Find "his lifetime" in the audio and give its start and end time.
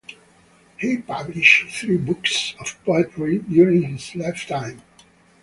3.83-4.81